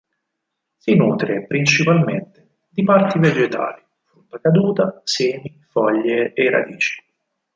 [0.77, 7.03] Si nutre principalmente di parti vegetali, frutta caduta, semi, foglie e radici.